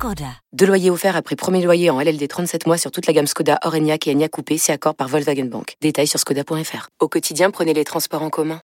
[0.00, 0.32] Skoda.
[0.54, 3.58] Deux loyers offerts après premier loyer en LLD 37 mois sur toute la gamme Skoda,
[3.64, 5.74] Orenia et Enya Coupé, c'est accord par Volkswagen Bank.
[5.82, 6.88] Détails sur skoda.fr.
[7.00, 8.62] Au quotidien, prenez les transports en commun.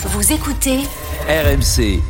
[0.00, 0.80] Vous écoutez
[1.30, 2.02] RMC,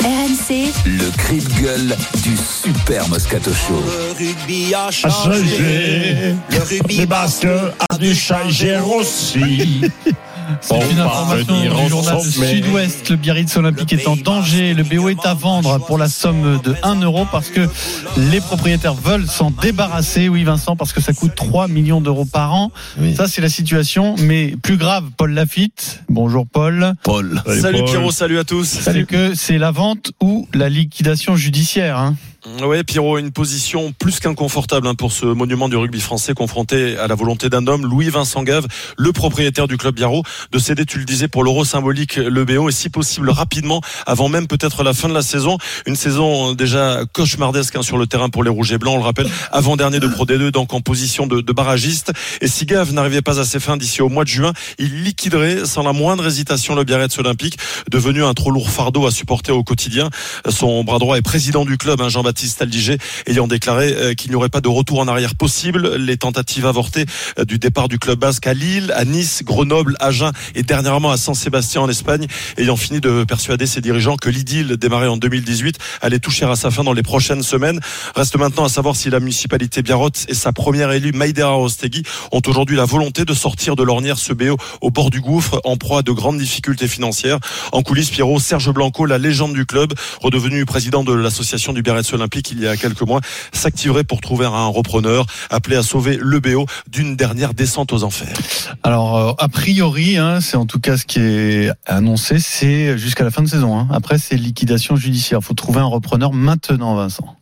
[0.00, 3.80] RMC le cri de gueule du super Moscato Show.
[3.80, 6.34] Le rugby a changé.
[6.50, 7.46] Le rugby Les basques
[7.88, 9.82] a dû changer aussi.
[10.60, 12.20] C'est une information du journal.
[12.20, 13.10] Sud-Ouest.
[13.10, 14.74] Le Biarritz Olympique est en danger.
[14.74, 17.68] Le BO est à vendre pour la somme de 1 euro parce que
[18.16, 20.28] les propriétaires veulent s'en débarrasser.
[20.28, 22.70] Oui, Vincent, parce que ça coûte 3 millions d'euros par an.
[23.16, 24.14] Ça, c'est la situation.
[24.18, 26.02] Mais plus grave, Paul Lafitte.
[26.08, 26.94] Bonjour, Paul.
[27.02, 27.42] Paul.
[27.60, 28.66] Salut Pierrot, salut à tous.
[28.66, 31.98] C'est que c'est la vente ou la liquidation judiciaire.
[31.98, 32.16] Hein?
[32.46, 37.08] Ouais, Pierrot, une position plus qu'inconfortable hein, pour ce monument du rugby français confronté à
[37.08, 40.22] la volonté d'un homme, Louis-Vincent Gave, le propriétaire du club Biarro,
[40.52, 44.28] de céder, tu le disais, pour l'euro symbolique le BO et si possible rapidement, avant
[44.28, 45.58] même peut-être la fin de la saison.
[45.84, 49.04] Une saison déjà cauchemardesque hein, sur le terrain pour les Rouges et Blancs, on le
[49.04, 52.12] rappelle, avant-dernier de Pro D2, donc en position de, barragiste.
[52.40, 55.66] Et si Gave n'arrivait pas à ses fins d'ici au mois de juin, il liquiderait
[55.66, 57.58] sans la moindre hésitation le Biarritz Olympique,
[57.90, 60.08] devenu un trop lourd fardeau à supporter au quotidien.
[60.48, 64.36] Son bras droit est président du club, hein, Jean-Baptiste Aldiger, ayant déclaré euh, qu'il n'y
[64.36, 65.94] aurait pas de retour en arrière possible.
[65.94, 67.06] Les tentatives avortées
[67.38, 71.16] euh, du départ du club basque à Lille, à Nice, Grenoble, Agen et dernièrement à
[71.16, 72.26] San Sébastien en Espagne,
[72.58, 76.70] ayant fini de persuader ses dirigeants que l'idylle démarrée en 2018 allait toucher à sa
[76.70, 77.80] fin dans les prochaines semaines.
[78.14, 82.42] Reste maintenant à savoir si la municipalité Biarrotz et sa première élue Maïdera Rostegui ont
[82.46, 86.00] aujourd'hui la volonté de sortir de l'ornière ce BO au bord du gouffre en proie
[86.00, 87.38] à de grandes difficultés financières.
[87.72, 92.12] En coulisses, Pierrot, Serge Blanco, la légende du club, redevenu président de l'association du Biarritz
[92.18, 93.20] Olympique il y a quelques mois,
[93.52, 98.36] s'activerait pour trouver un repreneur appelé à sauver le BO d'une dernière descente aux enfers.
[98.82, 103.24] Alors, euh, a priori, hein, c'est en tout cas ce qui est annoncé, c'est jusqu'à
[103.24, 103.78] la fin de saison.
[103.78, 103.88] hein.
[103.90, 105.38] Après, c'est liquidation judiciaire.
[105.42, 107.36] Il faut trouver un repreneur maintenant, Vincent.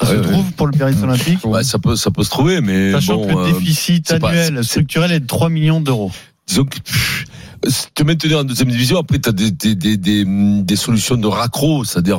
[0.00, 0.22] Ça se Ouais, ouais.
[0.32, 3.26] trouve pour le Biarritz Olympique Ouais, ça peut, ça peut se trouver, mais Sachant bon,
[3.26, 6.12] que le euh, déficit annuel c'est- structurel est de 3 millions d'euros.
[6.46, 7.24] pff,
[7.94, 11.26] te maintenir en deuxième division, après tu as des, des, des, des, des solutions de
[11.26, 12.18] raccro, c'est-à-dire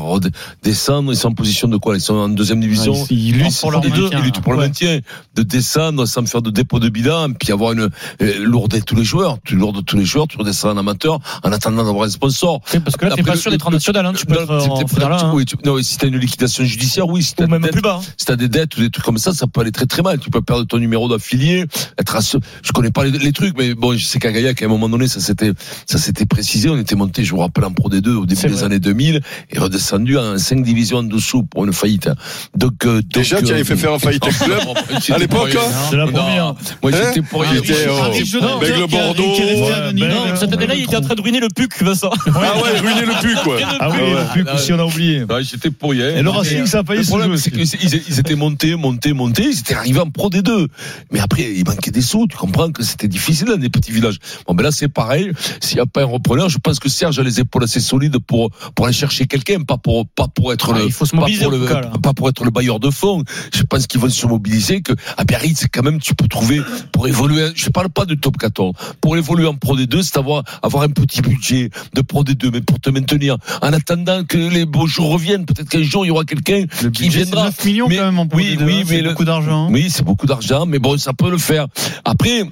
[0.64, 1.96] descendre, ils sont en position de quoi?
[1.96, 2.94] Ils sont en deuxième division.
[2.94, 4.20] Ouais, ils luttent pour leur deux, maintien.
[4.20, 5.00] ils luttent pour le maintien,
[5.36, 7.90] de descendre sans faire de dépôt de bilan, puis avoir une
[8.22, 11.52] euh, lourde tous les joueurs, tu lourdes tous les joueurs, tu redescends en amateur en
[11.52, 12.62] attendant d'avoir un sponsor.
[12.74, 14.60] Oui, parce que là, t'es Après, pas sûr d'être le- national, hein, tu peux être
[14.62, 15.32] c'est en fédéral, hein.
[15.34, 17.72] oui, tu- non, si t'as une liquidation judiciaire, oui, si t'as ou des même dettes-
[17.72, 18.00] plus bas.
[18.02, 18.06] hein.
[18.18, 20.20] si t'as des dettes ou des trucs comme ça, ça peut aller très très mal.
[20.20, 21.66] Tu peux perdre ton numéro d'affilié,
[21.98, 22.38] être à ce...
[22.64, 24.90] je connais pas les, les trucs, mais bon, je sais qu'à Gaillac, à un moment
[24.90, 25.52] donné, ça s'était,
[25.86, 26.70] ça s'était précisé.
[26.70, 28.64] On était monté, je vous rappelle, en Pro D2 au début des vrai.
[28.64, 32.10] années 2000 et redescendu en 5 divisions en dessous pour une faillite.
[32.56, 34.60] Donc, euh, Déjà, donc, tu avais euh, fait faire un faillite club
[35.00, 36.56] j'étais à l'époque, hein C'est la Non, première.
[36.84, 37.52] Moi, Hein j'étais pour rien.
[37.52, 39.24] Au- Avec avec le Bordeaux.
[39.24, 42.10] Ouais, ben, Non, cette année-là, il était en train de ruiner le PUC, Vincent.
[42.28, 43.58] Ah ouais, ruiner le puc, quoi.
[43.80, 44.14] Ah oui, ouais.
[44.36, 45.24] le puc aussi, on a oublié.
[45.24, 46.10] Ouais, j'étais pour rien.
[46.16, 47.78] Et le Racing, ça a failli Le se problème, jouer c'est aussi.
[47.78, 50.68] qu'ils ils étaient montés, montés, montés, ils étaient arrivés en pro des deux.
[51.12, 54.18] Mais après, il manquait des sous, tu comprends que c'était difficile dans des petits villages.
[54.48, 55.19] Bon, ben là, c'est pareil.
[55.60, 58.18] S'il n'y a pas un repreneur, je pense que Serge a les épaules assez solides
[58.20, 61.12] pour, pour aller chercher quelqu'un, pas pour, pas pour être Ah, le, il faut se
[61.12, 61.92] pas pour en le, tout cas, là.
[62.02, 63.24] pas pour être le bailleur de fonds.
[63.54, 67.08] Je pense qu'ils vont se mobiliser, que, à Biarritz, quand même, tu peux trouver, pour
[67.08, 70.44] évoluer, je parle pas de top 14, pour évoluer en pro des deux, c'est avoir,
[70.64, 74.38] avoir un petit budget de pro des deux, mais pour te maintenir, en attendant que
[74.38, 77.46] les beaux jours reviennent, peut-être qu'un jour, il y aura quelqu'un qui viendra.
[77.46, 79.70] 9 millions Mais- quand même en Pro oui, D2, oui, hein, mais c'est beaucoup d'argent.
[79.72, 81.68] Oui, c'est beaucoup d'argent, mais bon, ça peut le faire.
[82.06, 82.44] Après,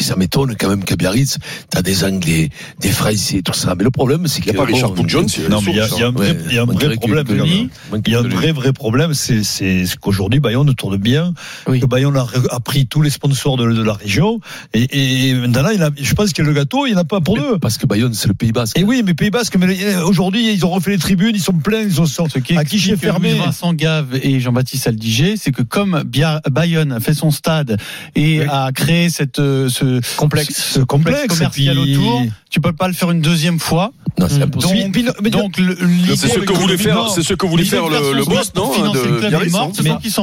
[0.00, 1.38] ça m'étonne quand même qu'à Biarritz,
[1.70, 2.50] t'as des Anglais,
[2.80, 3.74] des Français, tout ça.
[3.76, 5.26] Mais le problème, c'est Il n'y qu'il a pas Richard Jones.
[5.50, 7.24] Non, mais il y a, y a un vrai, il y a un vrai problème.
[7.24, 7.70] Denis.
[8.06, 11.32] Il y a un vrai, vrai problème, c'est, qu'aujourd'hui, Bayonne tourne bien,
[11.66, 11.80] Oui.
[11.80, 14.40] que Bayonne a, a pris tous les sponsors de, de la région,
[14.74, 17.20] et, et maintenant, il a, je pense que le gâteau, il n'y en a pas
[17.20, 17.58] pour deux.
[17.58, 18.78] Parce que Bayonne, c'est le Pays Basque.
[18.78, 21.52] Et oui, mais Pays Basque, mais le- aujourd'hui, ils ont refait les tribunes, ils sont
[21.52, 23.34] pleins, ils Ce qui à guichet explique fermé.
[23.34, 26.02] Vincent Gave et Jean-Baptiste Aldiger, c'est que comme
[26.50, 27.78] Bayonne a fait son stade
[28.14, 28.46] et Oui.
[28.50, 30.72] a créé cette, ce Complexe.
[30.74, 33.92] ce complexe commercial et puis- autour, tu peux pas le faire une deuxième fois.
[34.18, 34.42] Non, c'est Mm.
[34.42, 34.82] impossible.
[34.82, 37.64] Donc, Puis- mais- donc le- l'idée C'est ce que voulait faire, c'est ce que voulait
[37.64, 38.82] faire le, le boss, non, c'est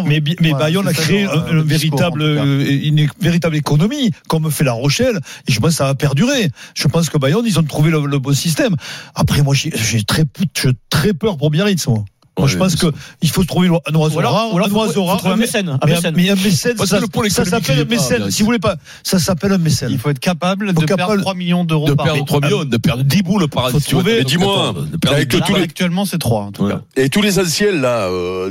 [0.06, 5.20] mais, mais, Bayonne a créé euh, une véritable économie, comme fait La Rochelle.
[5.48, 6.50] Et je pense que ça va perdurer.
[6.76, 8.76] Je pense que Bayonne, ils ont trouvé le, le bon système.
[9.16, 9.72] Après, moi, j'ai
[10.04, 10.24] très,
[10.56, 11.88] j'ai très peur pour Biarritz.
[11.88, 12.04] moi.
[12.40, 12.88] Moi, je pense que
[13.22, 15.70] il faut se trouver un oiseau Ou alors- rare, ou alors un un mais- mécène,
[15.70, 16.14] un mais mécène.
[16.16, 17.00] Mais un mécène, Parce ça,
[17.46, 18.22] s'appelle un mécène.
[18.24, 19.90] là, Si vous voulez pas, ça s'appelle un mécène.
[19.92, 22.26] Il faut être capable Faut de capable perdre 3 millions d'euros de par perdre an.
[22.26, 23.70] 3 millions, de perdre 10 boules par an.
[24.06, 26.72] Mais dis-moi, de perdre avec 10 tous les- Actuellement, c'est 3 en tout Ouais.
[26.74, 26.82] cas.
[26.96, 28.50] Et tous les anciens là, euh,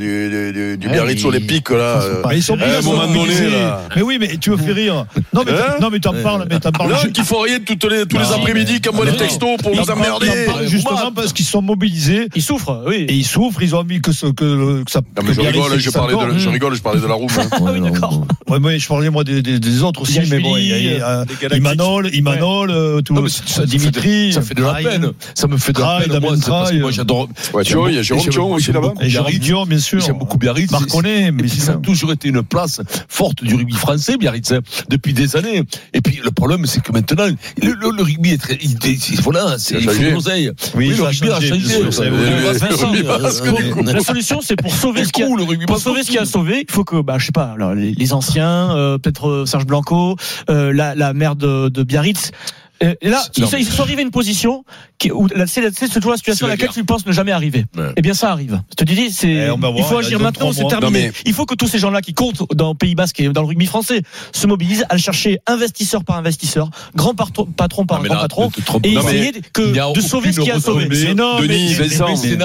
[0.76, 2.00] du, Biarritz olympique là.
[2.02, 3.50] Euh, ils sont ils donné, mobilisés.
[3.50, 3.82] là.
[3.96, 5.06] Mais oui, mais tu me fais rire.
[5.32, 6.90] Non, mais, Hein t'en parles, mais t'en parles.
[6.92, 7.58] Non, ju- qu'il faut rien
[8.06, 10.46] tous les après-midi, comme moi les textos pour parles- emmerder.
[10.66, 13.06] Justement parce qu'ils sont mobilisés Il souffre, oui.
[13.08, 15.00] et ils souffrent, ils ont envie que, ce, que, que ça.
[15.00, 16.38] Non, mais que je rigole, je parlais de, s'accorde.
[16.38, 17.26] je rigole, je parlais de la roue.
[17.38, 17.48] hein.
[17.52, 18.26] Ah oui, d'accord.
[18.48, 21.24] Ouais, ouais, je parlais moi des, des, des autres aussi, mais bon, il y a.
[21.54, 23.14] Imanol, Imanol, euh, tout,
[23.66, 25.12] Dimitri, Ça fait de la peine.
[25.34, 26.80] Ça me fait de la peine.
[26.80, 27.28] Moi, j'adore.
[27.54, 28.94] Ouais, tu vois, il y a Jérôme Thion aussi là-bas.
[29.00, 30.00] Jérôme bien sûr.
[30.00, 30.70] J'aime beaucoup Biarritz.
[30.70, 34.60] Marconnet, Et mais ça a toujours été une place forte du rugby français, Biarritz, hein,
[34.88, 35.62] depuis des années.
[35.94, 38.58] Et puis le problème, c'est que maintenant, le, le- le rugby est très.
[38.62, 39.80] il- il- voilà, c'est
[40.12, 40.50] l'oseille.
[40.74, 41.74] Oui, le rugby a changé,
[43.84, 45.66] La solution, c'est pour sauver ce qu'il y a.
[45.66, 47.52] Pour sauver ce qu'il y a à sauver, il faut que, bah, je sais pas,
[47.52, 50.16] alors, les, les anciens, euh, peut-être euh, Serge Blanco,
[50.50, 52.32] euh, la, la mère de, de Biarritz.
[52.80, 53.48] Et là, ils, Non.
[53.48, 54.64] sont- arrivés à une position
[54.98, 55.62] qui, où la- c'est
[55.94, 57.64] toujours la situation à la laquelle tu penses ne jamais arriver.
[57.76, 57.92] Ouais.
[57.96, 58.60] Eh bien, ça arrive.
[58.70, 61.08] Je te dis, c'est, Eh, il faut agir maintenant, c'est terminé.
[61.08, 63.42] Mais- Il faut que tous ces gens-là qui comptent dans le Pays Basque et dans
[63.42, 64.02] le rugby français
[64.32, 68.50] se mobilisent à chercher investisseur par investisseur, grand patron, patron par mais grand là, patron,
[68.84, 70.86] et essayer que, de sauver ce qu'il y a retombée.
[70.88, 72.38] Mais non, Denis, mais- mais- mais.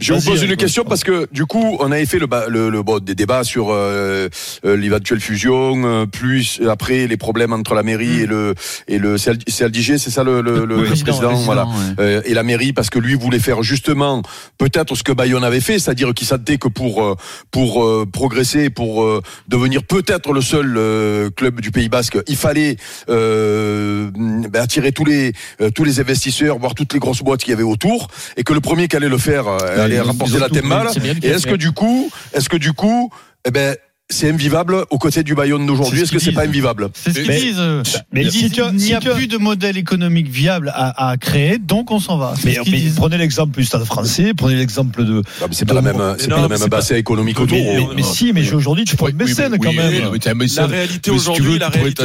[0.00, 3.00] Je vous pose une question parce que du coup, on avait fait le, le, le
[3.00, 4.28] des débats sur euh,
[4.64, 8.54] euh, l'éventuelle fusion, euh, plus après les problèmes entre la mairie et le
[8.88, 11.70] et le c'est c'est ça le, le, le- Oui, le président, voilà, ouais.
[12.00, 14.22] Euh, et la mairie parce que lui voulait faire justement
[14.58, 17.14] peut-être ce que Bayonne avait fait, c'est-à-dire qu'il sentait que pour euh,
[17.50, 19.06] pour euh, progresser, pour
[19.48, 20.78] devenir peut-être le seul
[21.36, 22.76] club du Pays Basque, il fallait
[23.08, 25.32] euh, ben, attirer tous les
[25.74, 28.60] tous les investisseurs, voir toutes les grosses boîtes qu'il y avait autour, et que le
[28.60, 30.48] premier qui allait le faire euh, allait rapporter la.
[30.92, 33.10] C'est bien Et est-ce que du coup, est-ce que du coup,
[33.46, 33.76] eh ben,
[34.14, 36.88] c'est invivable aux côtés du Bayonne d'aujourd'hui Est-ce ce que c'est pas invivable?
[36.94, 37.56] C'est ce qu'ils Mais- disent.
[37.58, 37.82] euh,
[38.12, 41.90] mais Ils si il n'y a plus de modèle économique viable à, à créer, donc
[41.90, 42.34] on s'en va.
[42.44, 45.22] Mais, mais prenez l'exemple du Stade français, prenez l'exemple de.
[45.40, 47.56] Ah, mais C'est pas la même, c'est non, pas la mais même bassin économique autour.
[47.58, 49.92] Mais, mais- mais si, mais aujourd'hui, tu prends une mécène quand même.
[50.56, 52.04] La réalité aujourd'hui, la réalité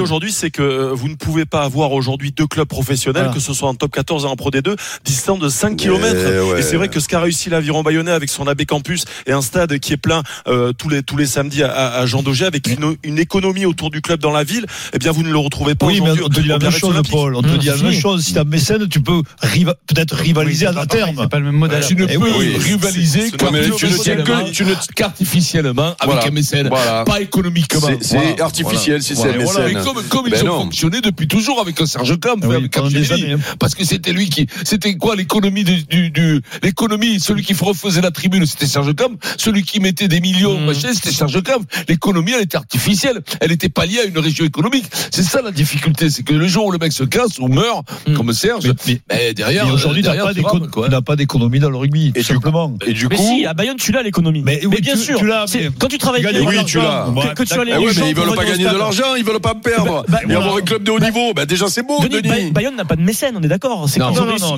[0.00, 3.52] aujourd'hui, c'est que- euh, vous ne pouvez pas avoir aujourd'hui deux clubs professionnels, que ce
[3.52, 6.56] soit en top 14 et en Pro D2, distants de 5 Ouais, km.
[6.58, 9.42] Et c'est vrai que ce qu'a réussi l'Aviron Bayonnais avec son AB Campus et un
[9.42, 10.13] stade qui est plein
[10.48, 14.00] euh, tous les tous les samedis à, Jean Daugé avec une, une économie autour du
[14.02, 16.24] club dans la ville, eh bien vous ne le retrouvez pas Oui, mais aujourd'hui.
[16.24, 17.12] on te dit la même chose, Olympique.
[17.12, 17.36] Paul.
[17.36, 17.84] On te Mmh, dit la si.
[17.84, 18.24] même chose.
[18.24, 21.16] Si t'as mécène, tu peux riva- peut-être rivaliser Oui, à terme.
[21.20, 21.84] C'est pas le même modèle.
[21.86, 26.26] Tu ne Eh peux oui, rivaliser tu ne qu'artificiellement avec Voilà.
[26.26, 27.04] un mécène, Voilà.
[27.04, 27.80] pas économiquement.
[28.00, 28.44] C'est- Voilà.
[28.44, 29.68] artificiel si c'est un Voilà.
[29.68, 29.82] mécène.
[29.84, 33.32] Comme, comme Ben ils ont fonctionné depuis toujours avec un Serge Camp, des Capgemini.
[33.32, 33.42] années.
[33.58, 38.46] parce que c'était lui qui, c'était quoi l'économie du, l'économie, celui qui refaisait la tribune,
[38.46, 40.66] c'était Serge Camp, celui qui mettait des millions, Mhm.
[40.66, 41.62] machin, c'était Serge Camp.
[41.88, 44.86] L'économie, elle était artificielle, elle était pas liée à une région économique.
[45.12, 47.86] C'est ça la difficulté, c'est que le jour où le mec se casse ou meurt,
[48.08, 48.14] Mhm.
[48.16, 51.76] comme Serge, Mais- mais- ben, derrière, Et aujourd'hui, euh, t'as derrière, pas d'économie dans le
[51.76, 52.74] rugby, Et tout du- simplement.
[52.86, 54.42] Et du Mais coup, si, à Bayonne, tu l'as l'économie.
[54.44, 55.18] Mais oui, bien tu- sûr.
[55.20, 57.06] tu mais- quand tu travailles gagnes oui, tu l'as.
[57.34, 59.14] que, que tu as les eh ouais, gens mais ils veulent pas gagner de l'argent,
[59.16, 60.04] ils veulent pas perdre.
[60.08, 60.40] Bah, Et voilà.
[60.40, 62.28] avoir un club de haut niveau, bah déjà c'est beau, Denis, Denis.
[62.28, 63.86] Bay- Bayonne n'a pas de mécène, on est d'accord.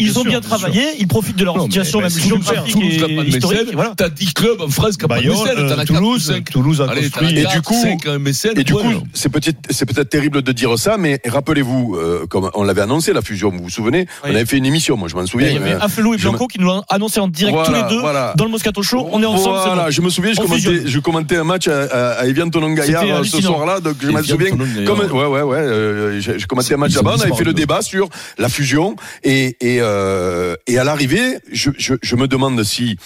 [0.00, 3.24] Ils ont bien travaillé, ils profitent de leur mais- situation mais même géographique n'a et
[3.24, 3.68] de historique.
[3.96, 6.26] T'as 10 clubs en France qui n'ont pas de Bayonne, euh, as 4 ou Toulouse,
[6.26, 6.50] 5.
[6.50, 7.38] Toulouse a construit.
[7.38, 8.58] Et 4, du coup- 5 mécènes.
[8.58, 8.80] Et du coup,
[9.12, 13.12] c'est peut-être c'est peut-être terrible de dire ça, mais rappelez-vous, euh, comme on l'avait annoncé
[13.12, 14.30] la fusion, vous vous souvenez, Oui.
[14.32, 15.48] on avait fait une émission, moi je m'en souviens.
[15.48, 17.74] Il y avait euh, Afelou et Blanco qui nous l'ont annoncé en direct Voilà, tous
[17.74, 18.34] les deux voilà.
[18.36, 19.08] dans le Moscato Show.
[19.12, 19.58] On est ensemble.
[19.64, 19.90] Voilà, bon.
[19.90, 20.86] je me souviens, je commentais, fusionne.
[20.86, 23.96] je commentais un match à, à, à Evian Tonon Gaillard C'était euh, ce soir-là, donc
[24.00, 24.84] je me Evian souviens.
[24.86, 27.52] Comme, ouais, ouais, ouais, euh, je, je commentais un match là-bas, on avait fait le
[27.52, 32.62] débat sur la fusion, et et euh, et à l'arrivée, je, je je me demande
[32.64, 32.96] si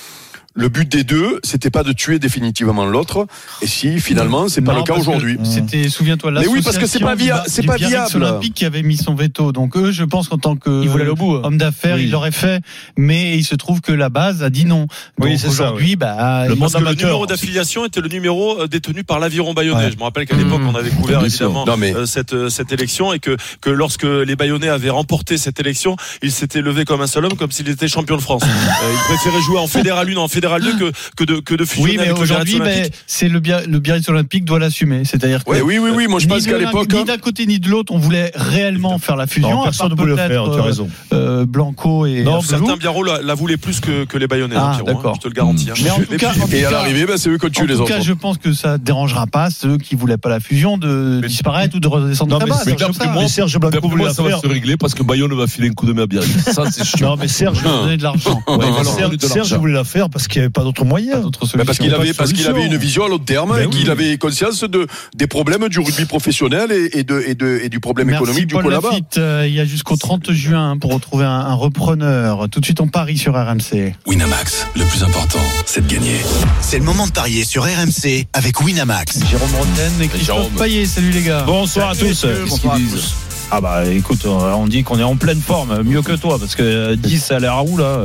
[0.54, 3.26] le but des deux, c'était pas de tuer définitivement l'autre,
[3.62, 5.38] et si finalement c'est pas Non, le cas aujourd'hui.
[5.44, 8.16] C'était, souviens-toi, Mais oui, parce que c'est pas via- c'est pas viable.
[8.16, 9.52] Olympique qui avait mis son veto.
[9.52, 10.70] Donc eux, je pense qu'en tant que
[11.14, 11.34] bout.
[11.36, 12.04] homme d'affaires, Oui.
[12.04, 12.60] il l'aurait fait.
[12.98, 14.86] Mais il se trouve que la base a dit non.
[15.18, 18.66] Oui, Donc c'est ça, aujourd'hui, bah, Le Parce que numéro d'affiliation était le numéro euh,
[18.66, 19.84] détenu par l'Aviron Bayonnais.
[19.86, 19.90] Ouais.
[19.92, 20.68] Je me rappelle qu'à l'époque, Mmh.
[20.68, 24.02] on avait couvert évidemment Non, mais- euh, cette, euh, cette élection et que, que lorsque
[24.04, 27.68] les Bayonnais avaient remporté cette élection, ils s'étaient levés comme un seul homme, comme s'il
[27.68, 28.42] était champion de France.
[28.82, 31.54] Euh, ils préféraient jouer en Fédéral 1, en Fédéral Fédéral 2 que, que de, que
[31.54, 33.02] de fusionner Oui, mais avec le aujourd'hui, Biarritz mais Olympique.
[33.06, 35.02] c'est le, le Biarritz Olympique doit l'assumer.
[35.04, 36.06] C'est-à-dire que Ouais, oui, oui, oui.
[36.08, 36.92] Moi, je ni pense qu'à l'époque.
[36.92, 39.50] ni d'un côté ni de l'autre, on voulait réellement faire la fusion.
[39.50, 40.88] Non, à personne part ne voulait le peut-être, faire, tu as euh, raison.
[41.12, 42.40] euh, Blanco et Non.
[42.40, 45.14] Certains Biarro la, la voulaient plus que, que les Bayonnais, Ah, hein, hein, d'accord.
[45.16, 45.68] je te le garantis.
[45.70, 45.74] hein.
[45.82, 47.62] Mais en tout cas, en tout Et à l'arrivée, ben, c'est eux qui ont tué
[47.62, 47.90] En les tout autres.
[47.94, 51.28] cas, je pense que ça dérangera pas ceux qui voulaient pas la fusion de Mais-
[51.28, 53.12] disparaître ou de redescendre Non, très mais bas.
[53.12, 54.40] moi, Serge Blanco voulait ça va faire.
[54.40, 56.50] se régler parce que Bayonne va filer un coup de main à Biarritz.
[56.50, 57.08] Ça, c'est sûr.
[57.10, 59.58] Non, mais Serge, vont donner de mais Serge, l'argent.
[59.58, 61.20] voulait la faire parce qu'il n'y avait pas d'autre moyen.
[61.20, 63.84] d'autres parce qu'il avait, parce qu'il avait une vision à long terme Ben et qu'il
[63.86, 63.90] oui.
[63.90, 67.80] avait conscience de, des problèmes du rugby professionnel et, et de, et, de, et du
[67.80, 68.88] problème Merci économique du Paul coup là-bas.
[68.90, 69.18] Lafitte.
[69.18, 72.48] Euh, il y a jusqu'au 30 juin pour retrouver un, un repreneur.
[72.48, 73.94] Tout de suite, on parie sur RMC.
[74.06, 76.16] Winamax, le plus important, c'est de gagner.
[76.60, 79.20] C'est le moment de parier sur RMC avec Winamax.
[79.28, 80.52] Jérôme Roten et Christophe Jérôme.
[80.52, 80.86] Payet.
[80.86, 81.42] Salut les gars.
[81.46, 82.24] Bonsoir à tous.
[82.48, 83.14] bonsoir à tous.
[83.52, 86.94] Ah bah écoute, on dit qu'on est en pleine forme, mieux que toi, parce que
[86.94, 88.04] 10 à l'air où là?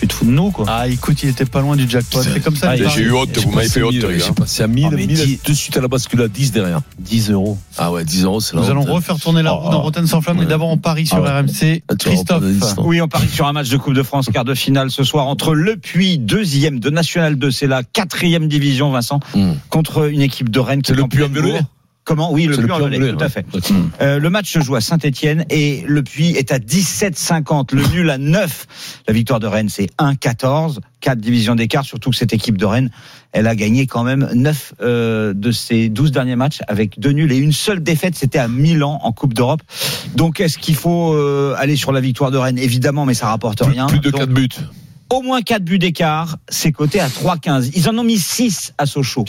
[0.00, 2.20] Tu te fous de nous quoi Ah, écoute, il était pas loin du jackpot.
[2.22, 2.70] C'est comme ça.
[2.72, 2.76] Ah.
[2.76, 4.32] J'ai eu honte, vous m'avez fait honte, les J'ai gars.
[4.36, 6.80] passé à 1000, Ah, mais 1000 dix- de suite à la bascule à 10 derrière.
[6.98, 7.56] 10 euros.
[7.78, 8.88] Ah ouais, 10 euros, c'est la Nous allons honte.
[8.88, 9.82] refaire tourner la roue Oh, dans oh.
[9.82, 10.38] Roten sans flamme.
[10.40, 11.38] Mais d'abord, on parie sur Ah.
[11.40, 11.82] RMC.
[11.88, 12.42] Ah, Christophe.
[12.78, 15.26] Oui, on parie sur un match de Coupe de France, quart de finale ce soir
[15.28, 19.52] entre Le Puy, deuxième de National 2, c'est la quatrième division, Vincent, Hmm.
[19.70, 21.60] contre une équipe de Rennes qui C'est est le en Puy en bourre.
[22.04, 23.46] Comment Oui, le C'est Puy en Velay, tout à fait.
[24.02, 27.74] Euh, le match se joue à Saint-Etienne et le Puy est à 17,50.
[27.74, 28.66] Le nul à 9.
[29.08, 30.78] La victoire de Rennes, c'est 1,14.
[31.00, 32.90] 4 divisions d'écart, surtout que cette équipe de Rennes,
[33.32, 37.30] elle a gagné quand même 9 euh, de ses 12 derniers matchs avec deux nuls
[37.32, 39.60] et une seule défaite, c'était à Milan en Coupe d'Europe.
[40.14, 42.58] Donc est-ce qu'il faut euh, aller sur la victoire de Rennes?
[42.58, 43.86] Évidemment, mais ça rapporte Plus, rien.
[43.86, 44.48] plus de Donc, 4 buts.
[45.10, 47.70] au moins 4 buts d'écart, c'est coté à 3,15.
[47.74, 49.24] Ils en ont mis 6 à Sochaux.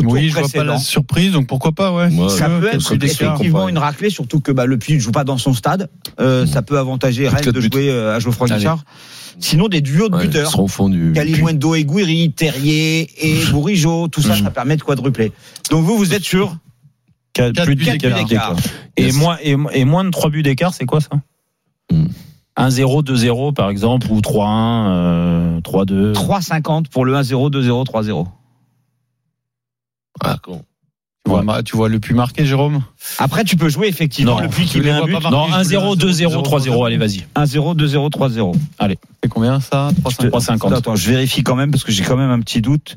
[0.00, 0.72] Au tour Oui, je vois pas précédent.
[0.72, 2.08] la surprise, donc pourquoi pas, ouais.
[2.14, 2.28] Ouais.
[2.28, 5.38] Ça peut être effectivement une raclée, surtout que bah, le Puy ne joue pas dans
[5.38, 5.88] son stade.
[6.20, 8.48] Euh, ça peut avantager Rennes de jouer euh, à Geoffroy.
[8.48, 8.84] Guichard.
[9.38, 10.50] Sinon, des duos de Ouais, ils buteurs.
[10.50, 11.12] seront au fond du.
[11.14, 15.32] Kalimundo et Guiri, Terrier et Bourigeau, tout ça, ça permet de quadrupler.
[15.70, 16.56] Donc vous, vous êtes sûr?
[17.32, 18.18] Quatre plus buts de quatre d'écart.
[18.18, 18.56] buts d'écart.
[18.96, 19.14] Et Yes.
[19.16, 21.10] moins, et, et moins de 3 buts d'écart, c'est quoi ça?
[21.90, 22.06] Hmm.
[22.58, 26.12] 1-0, 2-0 par exemple, ou 3-1, euh, 3-2.
[26.12, 28.26] 3-50 pour le 1-0, 2-0, 3-0.
[30.22, 30.62] Ah, con.
[31.26, 32.82] Tu vois, tu vois le plus marqué, Jérôme?
[33.18, 35.12] Après, tu peux jouer effectivement Non, le je qui met un but.
[35.12, 37.26] pas marquer, Non, je voulais 1-0, 2-0, 3-0, allez, vas-y.
[37.36, 38.54] 1-0, 2-0, 3-0.
[38.78, 38.98] Allez.
[39.22, 39.90] C'est combien ça?
[40.04, 40.74] 3,50.
[40.74, 42.96] Attends, je vérifie quand même parce que j'ai quand même un petit doute.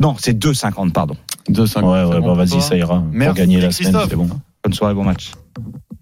[0.00, 1.16] Non, c'est 2,50, pardon.
[1.50, 1.82] 2,50.
[1.82, 3.02] Ouais, ouais, bah bon vas-y, pour toi ça ira.
[3.10, 4.28] Merci, pour gagner la semaine, c'est bon.
[4.62, 5.32] Bonne soirée, bon match.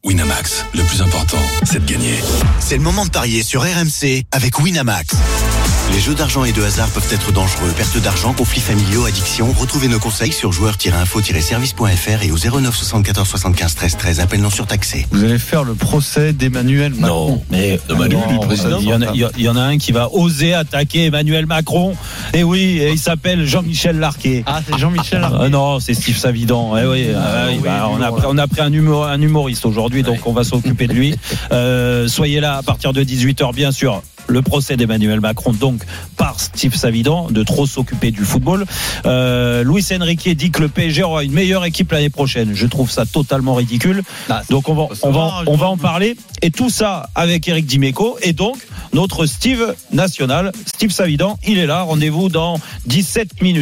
[0.04, 2.14] Winamax, le plus important, c'est de gagner.
[2.60, 5.16] C'est le moment de parier sur RMC avec Winamax.
[5.92, 7.72] Les jeux d'argent et de hasard peuvent être dangereux.
[7.76, 9.52] Perte d'argent, conflits familiaux, addiction.
[9.58, 14.20] Retrouvez nos conseils sur joueurs-info-service.fr et au 09 74 75 13 13.
[14.20, 15.06] Appel non surtaxé.
[15.10, 17.30] Vous allez faire le procès d'Emmanuel Macron.
[17.30, 17.42] Non.
[17.50, 18.78] Mais De Manu, non, lui, président.
[18.80, 20.54] il y, en a, il y a- il y en a un qui va oser
[20.54, 21.96] attaquer Emmanuel Macron.
[22.34, 24.44] Et oui, et il s'appelle Jean-Michel Larquet.
[24.46, 25.38] Ah, c'est Jean-Michel Arnaud.
[25.42, 26.76] Ah non, c'est Steve Savidan.
[26.76, 28.10] Eh oui, ah oui, oui, bah, on, a,
[28.44, 28.72] on pris un
[29.20, 31.14] humoriste aujourd'hui, donc on va s'occuper de lui.
[31.50, 34.02] Euh, soyez là à partir de 18h, bien sûr.
[34.28, 35.82] Le procès d'Emmanuel Macron, donc
[36.16, 38.66] par Steve Savidan, de trop s'occuper du football.
[39.06, 42.50] Euh, Luis Enrique dit que le PSG aura une meilleure équipe l'année prochaine.
[42.54, 44.02] Je trouve ça totalement ridicule.
[44.28, 46.16] Ah, Donc on va, on va, on je va en parler.
[46.42, 48.58] Et tout ça avec Eric Dimeco et donc
[48.92, 51.38] notre Steve national, Steve Savidan.
[51.46, 51.82] Il est là.
[51.82, 53.56] Rendez-vous dans 17 minutes.